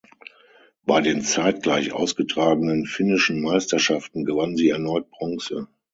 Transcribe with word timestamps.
Bei 0.83 0.99
den 0.99 1.21
zeitgleich 1.21 1.91
ausgetragenen 1.91 2.87
Finnischen 2.87 3.39
Meisterschaften 3.39 4.25
gewann 4.25 4.55
sie 4.55 4.69
erneut 4.71 5.11
Bronze. 5.11 5.67